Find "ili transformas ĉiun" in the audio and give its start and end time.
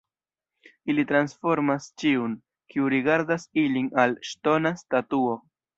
0.93-2.35